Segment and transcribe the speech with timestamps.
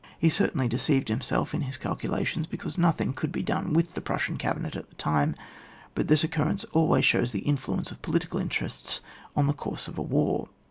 [0.17, 4.35] He certainly deceived himself in his calculations, because nothing could be done with the Prussian
[4.35, 5.35] cabinet at that time,
[5.93, 9.01] but this occurrence always shows the influence of political interests
[9.35, 10.49] on the course of a war.